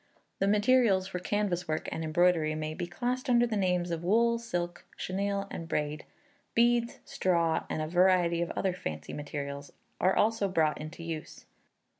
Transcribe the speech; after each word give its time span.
The 0.39 0.47
materials 0.47 1.05
for 1.05 1.19
canvas 1.19 1.67
work 1.67 1.87
and 1.91 2.03
embroidery 2.03 2.55
may 2.55 2.73
be 2.73 2.87
classed 2.87 3.29
under 3.29 3.45
the 3.45 3.55
names 3.55 3.91
of 3.91 4.03
wool, 4.03 4.39
silk, 4.39 4.83
chenille, 4.97 5.47
and 5.51 5.67
braid; 5.67 6.05
beads, 6.55 6.97
straw, 7.05 7.65
and 7.69 7.83
a 7.83 7.87
variety 7.87 8.41
of 8.41 8.49
other 8.55 8.73
fancy 8.73 9.13
materials, 9.13 9.71
are 9.99 10.15
also 10.15 10.47
brought 10.49 10.81
into 10.81 11.03
use. 11.03 11.45